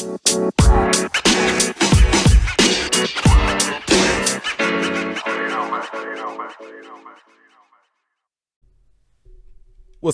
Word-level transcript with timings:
What's 0.00 0.12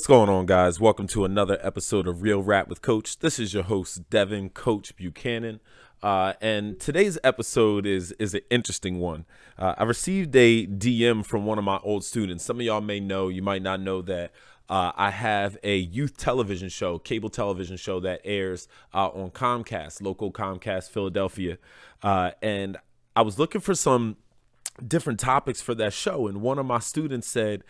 going 0.09 0.29
on, 0.29 0.46
guys? 0.46 0.80
Welcome 0.80 1.07
to 1.09 1.25
another 1.25 1.61
episode 1.62 2.09
of 2.09 2.22
Real 2.22 2.43
Rap 2.43 2.67
with 2.67 2.83
Coach. 2.83 3.21
This 3.21 3.38
is 3.38 3.54
your 3.54 3.62
host, 3.62 4.11
Devin 4.11 4.51
Coach 4.51 4.96
Buchanan. 4.96 5.61
Uh, 6.03 6.32
and 6.41 6.80
today's 6.80 7.16
episode 7.23 7.87
is 7.87 8.11
is 8.18 8.34
an 8.34 8.41
interesting 8.50 8.98
one. 8.98 9.25
Uh, 9.57 9.77
I 9.79 9.84
received 9.84 10.34
a 10.34 10.66
DM 10.66 11.25
from 11.25 11.46
one 11.46 11.59
of 11.59 11.64
my 11.64 11.79
old 11.84 12.05
students. 12.05 12.45
Some 12.45 12.59
of 12.59 12.66
y'all 12.66 12.80
may 12.80 12.98
know, 12.98 13.29
you 13.29 13.41
might 13.41 13.62
not 13.62 13.80
know 13.80 14.03
that 14.03 14.32
uh, 14.69 14.93
I 14.96 15.11
have 15.11 15.57
a 15.62 15.77
youth 15.77 16.17
television 16.17 16.69
show, 16.69 16.98
cable 16.98 17.29
television 17.29 17.77
show 17.77 18.01
that 18.01 18.21
airs 18.25 18.69
uh, 18.93 19.09
on 19.09 19.30
Comcast, 19.30 20.03
local 20.03 20.33
Comcast 20.33 20.91
Philadelphia. 20.91 21.59
Uh, 22.02 22.33
and 22.43 22.77
I 23.15 23.23
was 23.23 23.38
looking 23.38 23.60
for 23.60 23.74
some 23.74 24.16
different 24.87 25.21
topics 25.21 25.60
for 25.60 25.74
that 25.77 25.93
show, 25.93 26.27
and 26.27 26.43
one 26.43 26.59
of 26.59 26.66
my 26.66 26.80
students 26.80 27.29
said, 27.29 27.62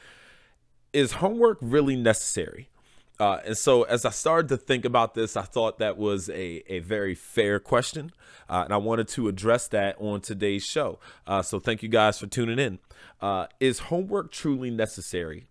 is 0.92 1.12
homework 1.12 1.59
really 1.60 1.96
necessary? 1.96 2.70
Uh, 3.18 3.40
and 3.46 3.56
so 3.56 3.82
as 3.84 4.04
I 4.04 4.10
started 4.10 4.48
to 4.48 4.56
think 4.56 4.84
about 4.84 5.15
this, 5.15 5.37
I 5.37 5.42
thought 5.42 5.78
that 5.78 5.96
was 5.96 6.28
a, 6.28 6.62
a 6.66 6.80
very 6.80 7.15
fair 7.15 7.59
question. 7.59 8.12
Uh, 8.48 8.62
and 8.65 8.74
I 8.74 8.76
wanted 8.76 9.09
to 9.09 9.28
address 9.28 9.68
that 9.68 9.96
on 9.98 10.20
today's 10.20 10.65
show. 10.65 10.98
Uh, 11.26 11.42
so 11.42 11.59
thank 11.59 11.82
you 11.82 11.88
guys 11.88 12.18
for 12.18 12.26
tuning 12.26 12.59
in. 12.59 12.78
Uh, 13.20 13.46
is 13.59 13.78
homework 13.78 14.30
truly 14.32 14.70
necessary? 14.70 15.46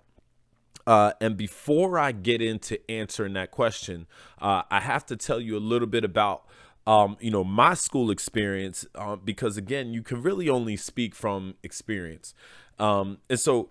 Uh, 0.87 1.13
and 1.19 1.35
before 1.35 1.97
I 1.97 2.11
get 2.11 2.41
into 2.41 2.79
answering 2.89 3.33
that 3.33 3.51
question, 3.51 4.05
uh, 4.39 4.63
I 4.69 4.81
have 4.81 5.05
to 5.07 5.17
tell 5.17 5.41
you 5.41 5.57
a 5.57 5.59
little 5.59 5.87
bit 5.87 6.03
about 6.03 6.45
um, 6.87 7.17
you 7.19 7.31
know, 7.31 7.43
my 7.43 7.73
school 7.73 8.11
experience, 8.11 8.85
uh, 8.95 9.15
because 9.15 9.57
again, 9.57 9.93
you 9.93 10.03
can 10.03 10.21
really 10.21 10.49
only 10.49 10.77
speak 10.77 11.15
from 11.15 11.55
experience. 11.63 12.33
Um, 12.77 13.17
and 13.29 13.39
so 13.39 13.69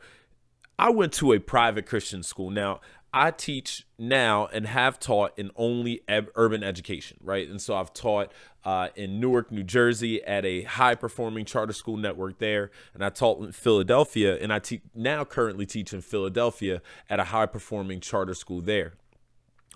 I 0.79 0.91
went 0.91 1.13
to 1.15 1.33
a 1.33 1.39
private 1.39 1.87
Christian 1.87 2.23
school. 2.23 2.51
Now, 2.51 2.81
I 3.17 3.31
teach 3.31 3.87
now 3.97 4.49
and 4.53 4.67
have 4.67 4.99
taught 4.99 5.39
in 5.39 5.53
only 5.55 6.03
urban 6.09 6.65
education, 6.65 7.17
right? 7.23 7.49
And 7.49 7.63
so 7.63 7.77
I've 7.77 7.95
taught 7.95 8.33
uh, 8.65 8.89
in 8.97 9.21
Newark, 9.21 9.53
New 9.53 9.63
Jersey 9.63 10.21
at 10.25 10.45
a 10.45 10.63
high 10.63 10.97
performing 10.97 11.45
charter 11.45 11.73
school 11.73 11.97
network 11.97 12.41
there. 12.41 12.73
And 12.93 13.05
I 13.05 13.11
taught 13.11 13.41
in 13.41 13.53
Philadelphia, 13.53 14.37
and 14.37 14.53
I 14.53 14.59
te- 14.59 14.83
now 14.97 15.25
currently 15.25 15.65
teach 15.65 15.93
in 15.93 16.01
Philadelphia 16.01 16.83
at 17.09 17.21
a 17.21 17.25
high 17.25 17.47
performing 17.47 18.01
charter 18.01 18.35
school 18.35 18.61
there. 18.61 18.95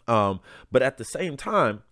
Um, 0.09 0.41
but 0.73 0.83
at 0.83 0.99
the 0.99 1.05
same 1.05 1.37
time, 1.37 1.85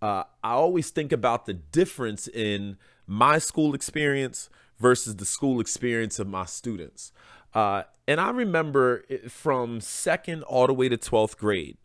uh, 0.00 0.24
I 0.42 0.52
always 0.52 0.88
think 0.88 1.12
about 1.12 1.44
the 1.44 1.52
difference 1.52 2.26
in 2.26 2.78
my 3.06 3.36
school 3.36 3.74
experience 3.74 4.48
versus 4.78 5.16
the 5.16 5.26
school 5.26 5.60
experience 5.60 6.18
of 6.18 6.26
my 6.26 6.46
students. 6.46 7.12
Uh, 7.52 7.82
and 8.06 8.20
I 8.20 8.30
remember 8.30 9.04
from 9.28 9.80
second 9.80 10.42
all 10.44 10.66
the 10.66 10.74
way 10.74 10.88
to 10.88 10.96
12th 10.96 11.36
grade, 11.36 11.76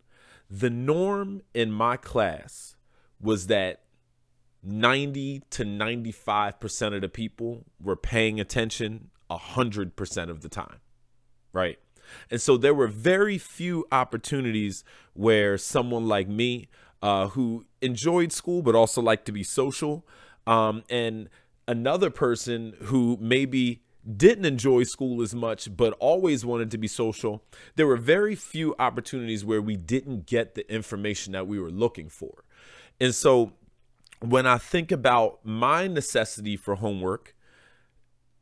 the 0.50 0.69
norm 0.69 1.41
in 1.53 1.72
my 1.72 1.97
class 1.97 2.75
was 3.19 3.47
that 3.47 3.81
90 4.64 5.42
to 5.49 5.64
95% 5.64 6.95
of 6.95 7.02
the 7.02 7.09
people 7.09 7.66
were 7.81 7.95
paying 7.95 8.39
attention 8.39 9.09
100% 9.30 10.30
of 10.30 10.42
the 10.42 10.49
time, 10.49 10.80
right? 11.53 11.80
And 12.30 12.42
so 12.42 12.58
there 12.58 12.73
were 12.73 12.88
very 12.88 13.38
few 13.38 13.86
opportunities 13.92 14.83
where 15.14 15.58
someone 15.58 16.08
like 16.08 16.27
me, 16.27 16.67
uh, 17.02 17.30
who 17.30 17.66
enjoyed 17.81 18.31
school 18.31 18.61
but 18.61 18.75
also 18.75 19.02
liked 19.02 19.25
to 19.25 19.31
be 19.31 19.44
social, 19.44 20.05
um, 20.45 20.83
and 20.89 21.30
another 21.67 22.09
person 22.09 22.75
who 22.83 23.17
maybe 23.19 23.81
didn't 24.18 24.46
enjoy 24.46 24.84
school 24.84 25.22
as 25.22 25.36
much, 25.36 25.76
but 25.76 25.94
always 26.00 26.45
wanted 26.45 26.72
to 26.72 26.78
be 26.78 26.88
social, 26.88 27.44
there 27.76 27.88
were 27.88 27.98
very 27.98 28.36
few 28.36 28.76
opportunities 28.80 29.45
where 29.45 29.62
we 29.62 29.78
didn't 29.78 30.26
get 30.26 30.56
the 30.56 30.72
information 30.73 31.34
that 31.34 31.48
we 31.48 31.60
were 31.60 31.70
looking 31.70 32.10
for. 32.10 32.44
And 33.00 33.14
so 33.14 33.54
when 34.20 34.45
I 34.45 34.58
think 34.58 34.92
about 34.92 35.40
my 35.44 35.88
necessity 35.88 36.58
for 36.58 36.76
homework, 36.76 37.36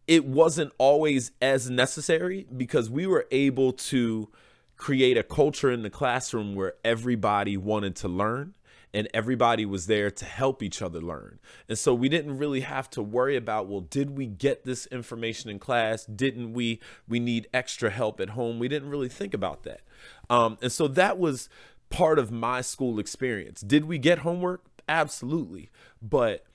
it 0.07 0.25
wasn't 0.25 0.73
always 0.77 1.31
as 1.41 1.69
necessary 1.69 2.47
because 2.55 2.89
we 2.89 3.05
were 3.05 3.27
able 3.31 3.73
to 3.73 4.29
create 4.75 5.17
a 5.17 5.23
culture 5.23 5.71
in 5.71 5.83
the 5.83 5.89
classroom 5.89 6.55
where 6.55 6.73
everybody 6.83 7.57
wanted 7.57 7.95
to 7.97 8.07
learn 8.07 8.55
and 8.93 9.07
everybody 9.13 9.65
was 9.65 9.87
there 9.87 10.09
to 10.09 10.25
help 10.25 10.63
each 10.63 10.81
other 10.81 10.99
learn. 11.01 11.39
And 11.67 11.77
so 11.77 11.93
we 11.93 12.09
didn't 12.09 12.37
really 12.37 12.61
have 12.61 12.89
to 12.91 13.01
worry 13.01 13.35
about, 13.35 13.67
well, 13.67 13.81
did 13.81 14.17
we 14.17 14.25
get 14.25 14.65
this 14.65 14.87
information 14.87 15.49
in 15.49 15.59
class? 15.59 16.05
Didn't 16.05 16.53
we? 16.53 16.79
We 17.07 17.19
need 17.19 17.47
extra 17.53 17.89
help 17.89 18.19
at 18.19 18.31
home. 18.31 18.59
We 18.59 18.67
didn't 18.67 18.89
really 18.89 19.09
think 19.09 19.33
about 19.33 19.63
that. 19.63 19.81
Um, 20.29 20.57
and 20.61 20.71
so 20.71 20.87
that 20.87 21.19
was 21.19 21.49
part 21.89 22.19
of 22.19 22.31
my 22.31 22.61
school 22.61 22.99
experience. 22.99 23.61
Did 23.61 23.85
we 23.85 23.97
get 23.97 24.19
homework? 24.19 24.63
Absolutely. 24.87 25.69
But 26.01 26.45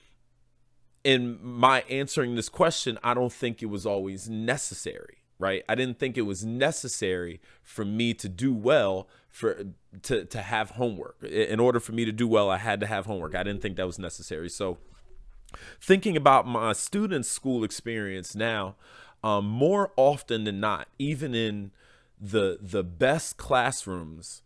in 1.05 1.39
my 1.41 1.83
answering 1.83 2.35
this 2.35 2.49
question, 2.49 2.99
I 3.05 3.15
don't 3.15 3.33
think 3.33 3.63
it 3.63 3.67
was 3.67 3.87
always 3.87 4.29
necessary 4.29 5.24
right? 5.45 5.63
I 5.69 5.75
didn't 5.75 5.99
think 5.99 6.17
it 6.17 6.23
was 6.23 6.43
necessary 6.43 7.39
for 7.63 7.85
me 7.85 8.15
to 8.15 8.31
do 8.31 8.55
well 8.55 9.07
for 9.29 9.63
to 10.03 10.25
to 10.25 10.41
have 10.41 10.71
homework. 10.71 11.23
In 11.23 11.61
order 11.61 11.81
for 11.81 11.93
me 11.93 12.07
to 12.07 12.13
do 12.13 12.27
well 12.27 12.49
i 12.49 12.57
had 12.57 12.81
to 12.81 12.87
have 12.87 13.05
homework. 13.05 13.35
I 13.35 13.43
didn't 13.43 13.61
think 13.61 13.77
that 13.77 13.87
was 13.87 13.99
necessary. 13.99 14.49
So 14.49 14.79
thinking 15.83 16.17
about 16.17 16.47
my 16.47 16.73
students 16.73 17.29
school 17.29 17.63
experience 17.63 18.35
now 18.35 18.77
um, 19.23 19.47
more 19.47 19.93
often 19.97 20.45
than 20.45 20.61
not 20.61 20.89
even 20.99 21.35
in 21.35 21.73
the 22.19 22.59
the 22.61 22.83
best 22.83 23.37
classrooms 23.37 24.43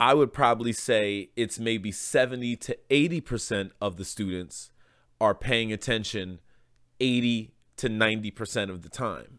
i 0.00 0.12
would 0.12 0.32
probably 0.32 0.72
say 0.72 1.30
it's 1.36 1.58
maybe 1.58 1.92
70 1.92 2.56
to 2.56 2.76
80 2.90 3.20
percent 3.20 3.72
of 3.80 3.96
the 3.96 4.04
students 4.04 4.70
are 5.20 5.34
paying 5.34 5.72
attention 5.72 6.40
80 7.00 7.54
to 7.76 7.88
90% 7.88 8.70
of 8.70 8.82
the 8.82 8.88
time. 8.88 9.38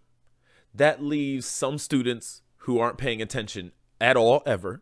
That 0.75 1.01
leaves 1.01 1.45
some 1.45 1.77
students 1.77 2.41
who 2.59 2.79
aren't 2.79 2.97
paying 2.97 3.21
attention 3.21 3.71
at 4.01 4.17
all, 4.17 4.43
ever. 4.45 4.81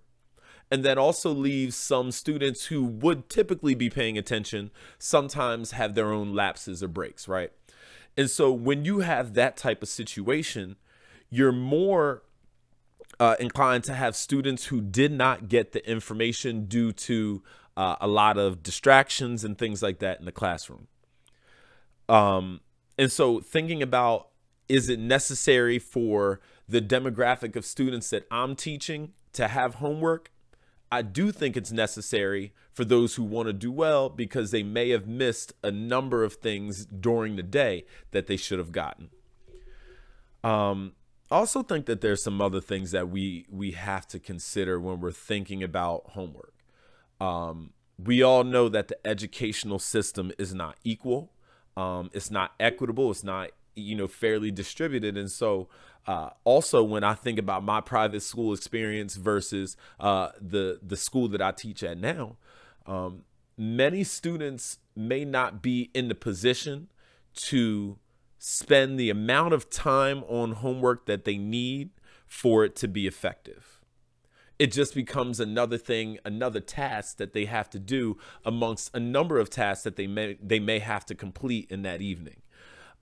And 0.72 0.84
that 0.84 0.98
also 0.98 1.32
leaves 1.32 1.76
some 1.76 2.12
students 2.12 2.66
who 2.66 2.84
would 2.84 3.30
typically 3.30 3.76
be 3.76 3.90
paying 3.90 4.18
attention, 4.18 4.72
sometimes 4.98 5.72
have 5.72 5.94
their 5.94 6.12
own 6.12 6.34
lapses 6.34 6.82
or 6.82 6.88
breaks, 6.88 7.28
right? 7.28 7.52
And 8.18 8.30
so 8.30 8.52
when 8.52 8.86
you 8.86 9.00
have 9.00 9.34
that 9.36 9.56
type 9.58 9.84
of 9.84 9.90
situation, 9.90 10.78
you're 11.30 11.52
more 11.52 12.24
uh, 13.20 13.36
inclined 13.40 13.84
to 13.84 13.94
have 13.94 14.16
students 14.16 14.66
who 14.66 14.82
did 14.82 15.12
not 15.12 15.48
get 15.48 15.74
the 15.74 15.88
information 15.88 16.66
due 16.66 16.92
to 16.92 17.44
uh, 17.78 17.98
a 18.02 18.08
lot 18.08 18.38
of 18.38 18.64
distractions 18.64 19.44
and 19.44 19.58
things 19.58 19.84
like 19.84 20.00
that 20.00 20.20
in 20.20 20.26
the 20.26 20.32
classroom. 20.32 20.88
Um, 22.10 22.62
and 22.98 23.12
so 23.12 23.40
thinking 23.40 23.84
about 23.84 24.30
is 24.74 24.90
it 24.90 25.00
necessary 25.00 25.78
for 25.78 26.40
the 26.68 26.82
demographic 26.82 27.56
of 27.56 27.64
students 27.64 28.10
that 28.10 28.26
I'm 28.32 28.56
teaching 28.56 29.14
to 29.34 29.48
have 29.48 29.76
homework? 29.76 30.32
I 30.92 31.04
do 31.04 31.32
think 31.32 31.56
it's 31.56 31.72
necessary 31.72 32.54
for 32.72 32.84
those 32.84 33.14
who 33.14 33.24
want 33.24 33.46
to 33.50 33.54
do 33.54 33.72
well 33.72 34.10
because 34.10 34.50
they 34.50 34.64
may 34.64 34.90
have 34.90 35.06
missed 35.06 35.54
a 35.64 35.70
number 35.70 36.24
of 36.24 36.34
things 36.34 36.88
during 36.88 37.36
the 37.36 37.44
day 37.44 37.86
that 38.10 38.26
they 38.26 38.36
should 38.36 38.58
have 38.58 38.72
gotten. 38.72 39.12
Um, 40.44 40.94
I 41.30 41.36
also 41.36 41.62
think 41.62 41.86
that 41.86 42.02
there's 42.02 42.24
some 42.24 42.42
other 42.42 42.60
things 42.60 42.90
that 42.92 43.10
we 43.10 43.46
we 43.52 43.72
have 43.72 44.08
to 44.08 44.20
consider 44.20 44.80
when 44.80 45.00
we're 45.00 45.12
thinking 45.12 45.62
about 45.62 46.10
homework. 46.14 46.56
Um, 47.22 47.74
we 48.04 48.24
all 48.24 48.44
know 48.44 48.70
that 48.70 48.88
the 48.88 48.98
educational 49.06 49.78
system 49.78 50.32
is 50.40 50.52
not 50.52 50.78
equal. 50.84 51.32
Um, 51.78 52.10
it's 52.12 52.32
not 52.32 52.54
equitable. 52.60 53.12
It's 53.12 53.24
not 53.24 53.52
you 53.76 53.96
know 53.96 54.08
fairly 54.08 54.52
distributed, 54.52 55.18
and 55.18 55.32
so 55.32 55.68
uh, 56.08 56.30
also 56.44 56.84
when 56.84 57.04
I 57.04 57.14
think 57.14 57.40
about 57.40 57.64
my 57.64 57.82
private 57.82 58.22
school 58.22 58.54
experience 58.54 59.16
versus 59.16 59.78
uh, 60.00 60.30
the 60.40 60.80
the 60.82 60.98
school 60.98 61.28
that 61.30 61.42
I 61.42 61.52
teach 61.52 61.84
at 61.84 61.98
now, 61.98 62.38
um, 62.86 63.24
many 63.58 64.04
students 64.04 64.80
may 64.96 65.26
not 65.26 65.62
be 65.62 65.90
in 65.94 66.08
the 66.08 66.16
position 66.16 66.90
to 67.48 67.98
spend 68.38 69.00
the 69.00 69.10
amount 69.10 69.54
of 69.54 69.70
time 69.70 70.24
on 70.26 70.54
homework 70.54 71.06
that 71.06 71.24
they 71.24 71.38
need 71.38 71.90
for 72.28 72.66
it 72.66 72.76
to 72.76 72.88
be 72.88 73.08
effective 73.08 73.74
it 74.60 74.72
just 74.72 74.94
becomes 74.94 75.40
another 75.40 75.78
thing, 75.78 76.20
another 76.24 76.60
task 76.60 77.18
that 77.18 77.34
they 77.34 77.46
have 77.46 77.70
to 77.72 77.80
do 77.80 78.18
amongst 78.46 78.96
a 78.96 79.00
number 79.00 79.40
of 79.40 79.50
tasks 79.50 79.84
that 79.84 79.96
they 79.96 80.08
may 80.08 80.38
they 80.42 80.60
may 80.60 80.80
have 80.80 81.06
to 81.08 81.16
complete 81.16 81.70
in 81.70 81.82
that 81.82 82.02
evening. 82.02 82.42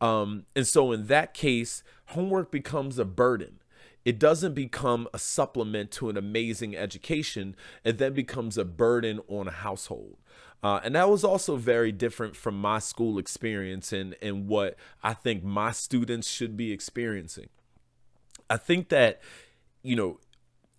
Um, 0.01 0.45
and 0.55 0.67
so 0.67 0.91
in 0.91 1.07
that 1.07 1.33
case, 1.33 1.83
homework 2.07 2.51
becomes 2.51 2.99
a 2.99 3.05
burden. 3.05 3.59
it 4.03 4.19
doesn't 4.19 4.53
become 4.53 5.07
a 5.13 5.19
supplement 5.19 5.91
to 5.91 6.09
an 6.09 6.17
amazing 6.17 6.75
education. 6.75 7.55
It 7.83 7.97
then 7.97 8.13
becomes 8.13 8.57
a 8.57 8.65
burden 8.65 9.19
on 9.27 9.47
a 9.47 9.51
household. 9.51 10.17
Uh, 10.63 10.79
and 10.83 10.95
that 10.95 11.09
was 11.09 11.23
also 11.23 11.55
very 11.55 11.91
different 11.91 12.35
from 12.35 12.59
my 12.59 12.79
school 12.79 13.17
experience 13.17 13.91
and, 13.91 14.15
and 14.21 14.47
what 14.47 14.75
I 15.03 15.13
think 15.13 15.43
my 15.43 15.71
students 15.71 16.29
should 16.29 16.55
be 16.55 16.71
experiencing. 16.71 17.49
I 18.49 18.57
think 18.57 18.89
that, 18.89 19.21
you 19.81 19.95
know, 19.95 20.19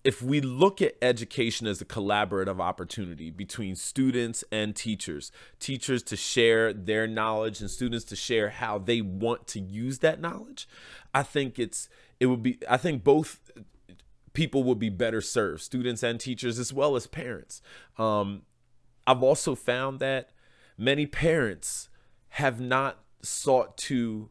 if 0.05 0.21
we 0.21 0.41
look 0.41 0.83
at 0.83 0.97
education 1.01 1.67
as 1.67 1.81
a 1.81 1.85
collaborative 1.85 2.61
opportunity 2.61 3.31
between 3.31 3.77
students 3.77 4.43
and 4.51 4.75
teachers, 4.75 5.31
teachers 5.61 6.03
to 6.03 6.17
share 6.17 6.73
their 6.73 7.07
knowledge 7.07 7.61
and 7.61 7.71
students 7.71 8.05
to 8.07 8.17
share 8.17 8.51
how 8.51 8.79
they 8.79 9.01
want 9.01 9.47
to 9.49 9.61
use 9.61 10.01
that 10.01 10.21
knowledge, 10.21 10.69
I 11.15 11.23
think 11.23 11.59
it's 11.59 11.89
it 12.19 12.27
would 12.27 12.43
be 12.43 12.59
I 12.69 12.77
think 12.77 13.05
both 13.05 13.53
people 14.33 14.65
would 14.65 14.79
be 14.79 14.89
better 14.89 15.21
served, 15.21 15.63
students 15.63 16.03
and 16.03 16.19
teachers 16.19 16.59
as 16.59 16.73
well 16.73 16.97
as 16.97 17.07
parents. 17.07 17.63
Um, 17.97 18.43
I've 19.07 19.23
also 19.23 19.55
found 19.55 20.01
that 20.01 20.31
many 20.77 21.07
parents 21.07 21.89
have 22.31 22.61
not 22.61 22.99
sought 23.21 23.77
to 23.77 24.31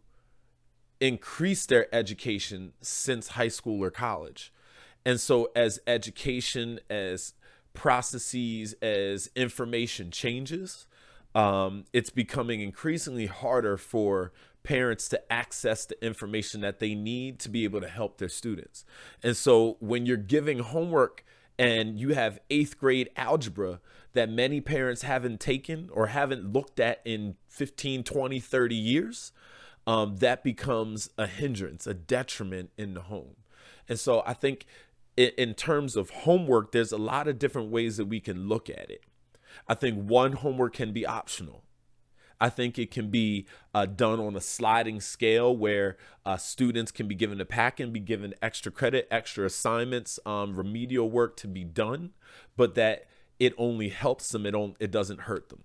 increase 0.99 1.65
their 1.65 1.93
education 1.93 2.73
since 2.81 3.29
high 3.29 3.47
school 3.47 3.81
or 3.83 3.89
college. 3.89 4.51
And 5.05 5.19
so, 5.19 5.49
as 5.55 5.79
education, 5.87 6.79
as 6.89 7.33
processes, 7.73 8.73
as 8.81 9.29
information 9.35 10.11
changes, 10.11 10.85
um, 11.33 11.85
it's 11.93 12.09
becoming 12.09 12.61
increasingly 12.61 13.25
harder 13.25 13.77
for 13.77 14.31
parents 14.63 15.09
to 15.09 15.33
access 15.33 15.85
the 15.85 16.05
information 16.05 16.61
that 16.61 16.79
they 16.79 16.93
need 16.93 17.39
to 17.39 17.49
be 17.49 17.63
able 17.63 17.81
to 17.81 17.87
help 17.87 18.17
their 18.17 18.29
students. 18.29 18.85
And 19.23 19.35
so, 19.35 19.77
when 19.79 20.05
you're 20.05 20.17
giving 20.17 20.59
homework 20.59 21.25
and 21.57 21.99
you 21.99 22.13
have 22.13 22.39
eighth 22.49 22.77
grade 22.77 23.09
algebra 23.15 23.79
that 24.13 24.29
many 24.29 24.61
parents 24.61 25.03
haven't 25.03 25.39
taken 25.39 25.89
or 25.91 26.07
haven't 26.07 26.51
looked 26.51 26.79
at 26.79 27.01
in 27.05 27.35
15, 27.47 28.03
20, 28.03 28.39
30 28.39 28.75
years, 28.75 29.31
um, 29.87 30.17
that 30.17 30.43
becomes 30.43 31.09
a 31.17 31.27
hindrance, 31.27 31.87
a 31.87 31.93
detriment 31.93 32.71
in 32.77 32.93
the 32.93 33.01
home. 33.01 33.35
And 33.87 33.99
so 33.99 34.23
I 34.25 34.33
think 34.33 34.65
in 35.17 35.53
terms 35.53 35.95
of 35.95 36.09
homework, 36.09 36.71
there's 36.71 36.91
a 36.91 36.97
lot 36.97 37.27
of 37.27 37.37
different 37.37 37.69
ways 37.69 37.97
that 37.97 38.05
we 38.05 38.19
can 38.19 38.47
look 38.47 38.69
at 38.69 38.89
it. 38.89 39.03
I 39.67 39.73
think 39.73 40.09
one 40.09 40.33
homework 40.33 40.73
can 40.73 40.93
be 40.93 41.05
optional. 41.05 41.63
I 42.39 42.49
think 42.49 42.79
it 42.79 42.89
can 42.89 43.11
be 43.11 43.45
uh, 43.73 43.85
done 43.85 44.19
on 44.19 44.35
a 44.35 44.41
sliding 44.41 44.99
scale 44.99 45.55
where 45.55 45.97
uh, 46.25 46.37
students 46.37 46.91
can 46.91 47.07
be 47.07 47.13
given 47.13 47.39
a 47.39 47.45
pack 47.45 47.79
and 47.79 47.93
be 47.93 47.99
given 47.99 48.33
extra 48.41 48.71
credit, 48.71 49.07
extra 49.11 49.45
assignments, 49.45 50.19
um, 50.25 50.55
remedial 50.55 51.11
work 51.11 51.37
to 51.37 51.47
be 51.47 51.63
done, 51.63 52.13
but 52.57 52.73
that 52.73 53.05
it 53.39 53.53
only 53.59 53.89
helps 53.89 54.29
them. 54.29 54.47
It 54.47 54.51
don't. 54.51 54.75
It 54.79 54.89
doesn't 54.89 55.21
hurt 55.21 55.49
them. 55.49 55.63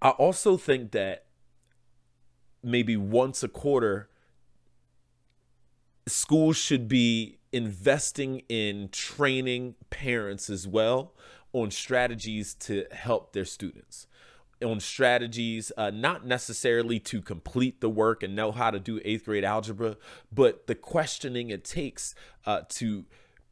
I 0.00 0.10
also 0.10 0.56
think 0.56 0.92
that 0.92 1.26
maybe 2.62 2.96
once 2.96 3.42
a 3.42 3.48
quarter, 3.48 4.08
schools 6.06 6.56
should 6.56 6.86
be 6.86 7.39
investing 7.52 8.42
in 8.48 8.88
training 8.90 9.74
parents 9.90 10.48
as 10.48 10.66
well 10.68 11.12
on 11.52 11.70
strategies 11.70 12.54
to 12.54 12.86
help 12.92 13.32
their 13.32 13.44
students. 13.44 14.06
On 14.62 14.78
strategies 14.78 15.72
uh, 15.76 15.90
not 15.90 16.26
necessarily 16.26 17.00
to 17.00 17.22
complete 17.22 17.80
the 17.80 17.88
work 17.88 18.22
and 18.22 18.36
know 18.36 18.52
how 18.52 18.70
to 18.70 18.78
do 18.78 19.00
eighth 19.04 19.24
grade 19.24 19.44
algebra 19.44 19.96
but 20.30 20.66
the 20.66 20.74
questioning 20.74 21.48
it 21.48 21.64
takes 21.64 22.14
uh, 22.44 22.60
to 22.68 23.06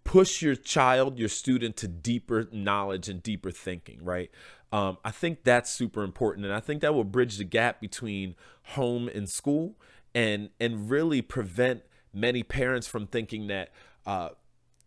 push 0.05 0.43
your 0.43 0.55
child 0.55 1.19
your 1.19 1.31
student 1.31 1.77
to 1.79 1.89
deeper 1.89 2.47
knowledge 2.53 3.09
and 3.09 3.23
deeper 3.23 3.51
thinking 3.51 4.05
right? 4.05 4.31
Um, 4.71 4.99
i 5.03 5.11
think 5.11 5.45
that's 5.45 5.71
super 5.71 6.03
important 6.03 6.45
and 6.45 6.55
i 6.55 6.61
think 6.61 6.83
that 6.83 6.93
will 6.93 7.05
bridge 7.05 7.39
the 7.39 7.45
gap 7.45 7.81
between 7.81 8.35
home 8.75 9.09
and 9.09 9.31
school 9.31 9.77
and 10.15 10.51
and 10.61 10.91
really 10.91 11.23
prevent 11.23 11.85
many 12.13 12.43
parents 12.43 12.87
from 12.87 13.07
thinking 13.07 13.47
that 13.47 13.71
uh, 14.09 14.31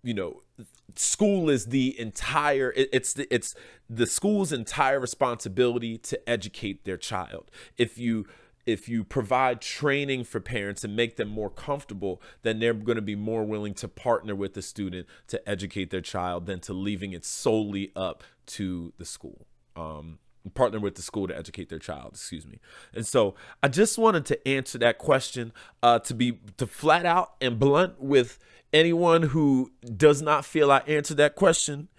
you 0.04 0.14
know 0.14 0.42
school 0.96 1.50
is 1.50 1.68
the 1.68 1.98
entire 2.00 2.74
it, 2.76 2.90
it's 2.92 3.14
the, 3.14 3.34
it's 3.34 3.56
the 3.90 4.06
school's 4.06 4.52
entire 4.52 5.00
responsibility 5.00 5.98
to 5.98 6.30
educate 6.30 6.84
their 6.84 6.98
child 6.98 7.50
if 7.78 7.98
you 7.98 8.26
if 8.66 8.88
you 8.88 9.04
provide 9.04 9.62
training 9.62 10.24
for 10.24 10.40
parents 10.40 10.84
and 10.84 10.96
make 10.96 11.16
them 11.16 11.28
more 11.28 11.50
comfortable, 11.50 12.22
then 12.44 12.60
they're 12.60 12.74
going 12.74 12.96
to 12.96 13.02
be 13.02 13.16
more 13.16 13.44
willing 13.44 13.74
to 13.74 13.88
partner 13.88 14.36
with 14.36 14.54
the 14.54 14.62
student 14.62 15.08
to 15.28 15.50
educate 15.50 15.90
their 15.90 16.02
child 16.02 16.46
than 16.46 16.60
to 16.60 16.74
leaving 16.74 17.12
it 17.12 17.26
solely 17.26 17.92
up 17.96 18.24
to 18.46 18.94
the 19.00 19.06
school. 19.06 19.48
Um, 19.76 20.20
partner 20.54 20.80
with 20.80 20.96
the 20.96 21.02
school 21.02 21.28
to 21.28 21.38
educate 21.38 21.70
their 21.70 21.80
child 21.80 22.12
excuse 22.14 22.46
me. 22.46 22.60
And 22.94 23.06
so 23.06 23.36
i 23.62 23.68
just 23.68 23.98
wanted 23.98 24.26
to 24.28 24.48
answer 24.48 24.78
that 24.80 24.98
question 24.98 25.54
uh, 25.84 26.00
to 26.00 26.14
be 26.14 26.40
to 26.58 26.68
flat 26.68 27.06
out 27.06 27.34
and 27.42 27.60
blunt 27.60 28.02
with 28.02 28.40
anyone 28.74 29.24
who 29.24 29.72
does 29.96 30.22
not 30.22 30.46
feel 30.46 30.72
i 30.72 30.80
answered 30.80 31.18
that 31.18 31.36
question. 31.36 31.90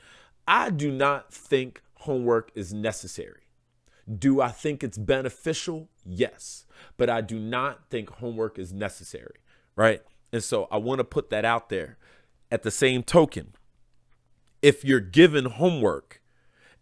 I 0.47 0.71
do 0.71 0.91
not 0.91 1.33
think 1.33 1.83
homework 1.99 2.51
is 2.55 2.73
necessary. 2.75 3.43
Do 4.13 4.41
i 4.41 4.49
think 4.49 4.83
it's 4.83 4.99
beneficial? 4.99 5.89
Yes. 6.05 6.67
But 6.97 7.09
i 7.11 7.21
do 7.21 7.39
not 7.39 7.89
think 7.91 8.11
homework 8.11 8.59
is 8.59 8.73
necessary 8.73 9.37
right? 9.75 10.03
And 10.33 10.43
so 10.43 10.69
i 10.71 10.77
want 10.77 10.99
to 10.99 11.05
put 11.05 11.31
that 11.31 11.45
out 11.45 11.69
there. 11.69 11.97
At 12.51 12.65
the 12.65 12.71
same 12.71 13.03
token 13.03 13.55
if 14.63 14.85
you're 14.85 15.01
given 15.01 15.47
homework 15.47 16.22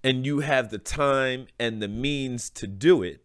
and 0.03 0.25
you 0.25 0.41
have 0.41 0.71
the 0.71 0.79
time 0.79 1.47
and 1.59 1.83
the 1.83 1.89
means 1.89 2.51
to 2.51 2.67
do 2.67 3.03
it, 3.03 3.25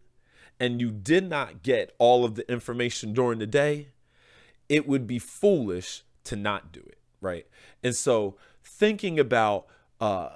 and 0.60 0.80
you 0.80 0.90
did 0.90 1.28
not 1.28 1.62
get 1.62 1.94
all 1.98 2.24
of 2.24 2.34
the 2.34 2.50
information 2.50 3.12
during 3.12 3.38
the 3.38 3.46
day, 3.46 3.88
it 4.68 4.86
would 4.86 5.06
be 5.06 5.18
foolish 5.18 6.02
to 6.24 6.36
not 6.36 6.72
do 6.72 6.80
it, 6.80 6.98
right? 7.20 7.46
And 7.82 7.94
so 7.94 8.36
thinking 8.64 9.18
about 9.18 9.66
uh, 10.00 10.30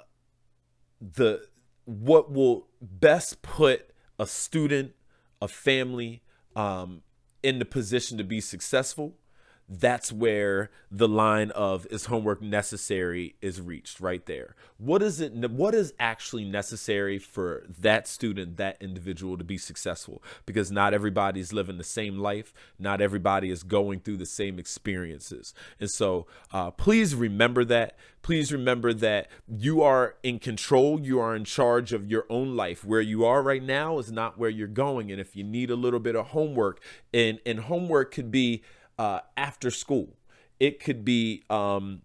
the 1.00 1.46
what 1.84 2.31
will 2.31 2.69
best 2.81 3.43
put 3.43 3.90
a 4.19 4.26
student, 4.26 4.93
a 5.43 5.48
family, 5.48 6.22
um, 6.54 7.02
in 7.43 7.58
the 7.58 7.64
position 7.64 8.19
to 8.19 8.25
be 8.25 8.40
successful 8.40 9.16
that's 9.70 10.11
where 10.11 10.69
the 10.90 11.06
line 11.06 11.52
of 11.52 11.87
is 11.90 12.06
homework 12.06 12.43
necessary? 12.43 13.37
is 13.40 13.61
reached 13.61 14.00
right 14.00 14.26
there. 14.26 14.56
What 14.78 15.02
is 15.02 15.20
it 15.20 15.32
what 15.50 15.75
is 15.75 15.93
actually 16.00 16.44
necessary 16.44 17.19
for 17.19 17.64
that 17.78 18.08
student 18.08 18.56
that 18.56 18.76
individual 18.81 19.39
to 19.39 19.44
be 19.44 19.58
successful? 19.58 20.22
Because 20.44 20.72
not 20.72 20.93
everybody's 20.93 21.53
living 21.53 21.79
the 21.79 21.84
same 21.84 22.19
life. 22.19 22.53
Not 22.79 23.00
everybody 23.00 23.50
is 23.50 23.62
going 23.62 24.00
through 24.00 24.17
the 24.17 24.27
same 24.27 24.58
experiences. 24.58 25.55
And 25.79 25.91
so 25.91 26.27
uh, 26.53 26.72
please 26.72 27.15
remember 27.15 27.65
that. 27.67 27.96
Please 28.22 28.53
remember 28.53 28.93
that 28.93 29.29
you 29.48 29.82
are 29.82 30.17
in 30.22 30.39
control. 30.39 31.00
You 31.00 31.20
are 31.20 31.34
in 31.34 31.44
charge 31.44 31.93
of 31.93 32.10
your 32.10 32.27
own 32.29 32.56
life. 32.56 32.84
Where 32.84 33.00
you 33.00 33.24
are 33.24 33.43
right 33.43 33.62
now 33.62 33.98
is 33.98 34.10
not 34.10 34.39
where 34.39 34.50
you're 34.50 34.69
going. 34.69 35.10
And 35.10 35.20
if 35.20 35.36
you 35.36 35.44
need 35.44 35.70
a 35.70 35.77
little 35.77 36.00
bit 36.00 36.17
of 36.17 36.29
homework 36.29 36.82
and 37.15 37.41
and 37.46 37.60
homework 37.60 38.12
could 38.12 38.31
be 38.31 38.62
uh, 39.00 39.20
after 39.34 39.70
school. 39.70 40.19
It 40.60 40.78
could 40.78 41.06
be 41.06 41.42
um, 41.48 42.02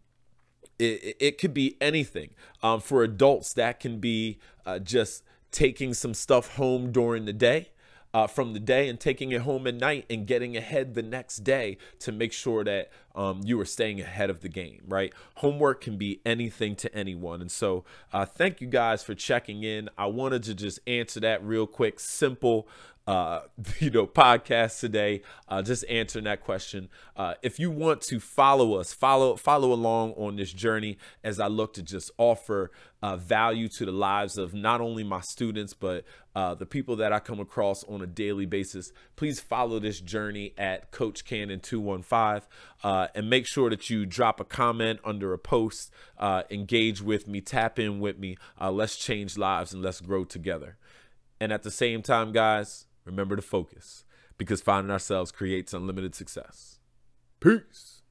it, 0.79 1.17
it 1.19 1.37
could 1.37 1.53
be 1.53 1.75
anything. 1.81 2.29
Um, 2.63 2.79
for 2.79 3.03
adults, 3.03 3.51
that 3.53 3.81
can 3.81 3.99
be 3.99 4.39
uh, 4.65 4.79
just 4.79 5.23
taking 5.51 5.93
some 5.93 6.13
stuff 6.13 6.55
home 6.55 6.91
during 6.93 7.25
the 7.25 7.33
day. 7.33 7.69
Uh, 8.13 8.27
from 8.27 8.53
the 8.53 8.61
day 8.61 8.87
and 8.87 8.97
taking 8.97 9.33
it 9.33 9.41
home 9.41 9.67
at 9.67 9.75
night 9.75 10.05
and 10.09 10.25
getting 10.25 10.55
ahead 10.55 10.93
the 10.93 11.03
next 11.03 11.39
day 11.39 11.77
to 11.99 12.13
make 12.13 12.31
sure 12.31 12.63
that 12.63 12.89
um, 13.13 13.41
you 13.43 13.59
are 13.59 13.65
staying 13.65 13.99
ahead 13.99 14.29
of 14.29 14.39
the 14.39 14.47
game, 14.47 14.81
right? 14.87 15.11
Homework 15.35 15.81
can 15.81 15.97
be 15.97 16.21
anything 16.25 16.77
to 16.77 16.95
anyone. 16.95 17.41
And 17.41 17.51
so, 17.51 17.83
uh, 18.13 18.23
thank 18.23 18.61
you 18.61 18.67
guys 18.67 19.03
for 19.03 19.15
checking 19.15 19.63
in. 19.63 19.89
I 19.97 20.05
wanted 20.05 20.43
to 20.43 20.55
just 20.55 20.79
answer 20.87 21.19
that 21.19 21.43
real 21.43 21.67
quick, 21.67 21.99
simple 21.99 22.69
uh, 23.07 23.41
you 23.79 23.89
know, 23.89 24.07
podcast 24.07 24.79
today, 24.79 25.21
uh, 25.47 25.61
just 25.61 25.85
answering 25.89 26.25
that 26.25 26.41
question. 26.41 26.89
Uh, 27.15 27.35
if 27.41 27.59
you 27.59 27.69
want 27.69 28.01
to 28.01 28.19
follow 28.19 28.75
us, 28.75 28.93
follow 28.93 29.35
follow 29.35 29.71
along 29.71 30.13
on 30.13 30.35
this 30.35 30.51
journey 30.51 30.97
as 31.23 31.39
I 31.39 31.47
look 31.47 31.73
to 31.75 31.83
just 31.83 32.11
offer 32.17 32.71
uh, 33.01 33.17
value 33.17 33.67
to 33.67 33.85
the 33.85 33.91
lives 33.91 34.37
of 34.37 34.53
not 34.53 34.81
only 34.81 35.03
my 35.03 35.21
students 35.21 35.73
but 35.73 36.03
uh, 36.35 36.55
the 36.55 36.65
people 36.65 36.95
that 36.97 37.13
I 37.13 37.19
come 37.19 37.39
across 37.39 37.83
on 37.83 38.01
a 38.01 38.07
daily 38.07 38.45
basis. 38.45 38.91
Please 39.15 39.39
follow 39.39 39.79
this 39.79 40.01
journey 40.01 40.53
at 40.57 40.91
Coach 40.91 41.25
Cannon 41.25 41.59
two 41.59 41.79
one 41.79 42.01
five, 42.01 42.47
uh, 42.83 43.07
and 43.13 43.29
make 43.29 43.45
sure 43.45 43.69
that 43.69 43.89
you 43.89 44.05
drop 44.05 44.39
a 44.39 44.45
comment 44.45 44.99
under 45.03 45.31
a 45.31 45.37
post, 45.37 45.91
engage 46.49 47.01
with 47.01 47.27
me, 47.27 47.39
tap 47.41 47.77
in 47.77 47.99
with 47.99 48.17
me. 48.17 48.37
let's 48.59 48.97
change 48.97 49.37
lives 49.37 49.73
and 49.73 49.83
let's 49.83 50.01
grow 50.01 50.23
together. 50.25 50.77
And 51.39 51.51
at 51.51 51.63
the 51.63 51.71
same 51.71 52.01
time, 52.01 52.31
guys 52.31 52.87
Remember 53.05 53.35
to 53.35 53.41
focus 53.41 54.03
because 54.37 54.61
finding 54.61 54.91
ourselves 54.91 55.31
creates 55.31 55.73
unlimited 55.73 56.15
success. 56.15 56.79
Peace. 57.39 58.01